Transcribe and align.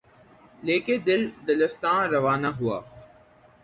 لے 0.65 0.77
کے 0.85 0.95
دل، 1.07 1.21
دلستاں 1.47 1.99
روانہ 2.13 2.49
ہوا 2.57 2.77